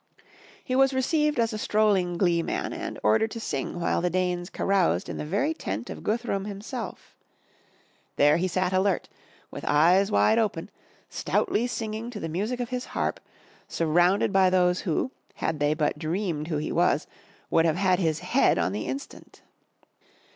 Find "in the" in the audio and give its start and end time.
5.07-5.25